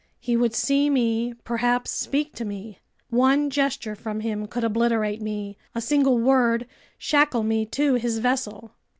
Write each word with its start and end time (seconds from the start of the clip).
He 0.19 0.35
would 0.35 0.55
see 0.55 0.89
me, 0.89 1.35
perhaps 1.43 1.91
speak 1.91 2.33
to 2.33 2.43
me! 2.43 2.79
One 3.11 3.51
gesture 3.51 3.93
from 3.93 4.21
him 4.21 4.47
could 4.47 4.63
obliterate 4.63 5.21
me, 5.21 5.59
a 5.75 5.79
single 5.79 6.17
word 6.17 6.65
shackle 6.97 7.43
me 7.43 7.67
to 7.67 7.93
his 7.93 8.17
vessel! 8.17 8.71